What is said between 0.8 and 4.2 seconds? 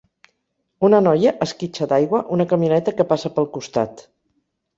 Una noia esquitxa d'aigua una camioneta que passa pel costat.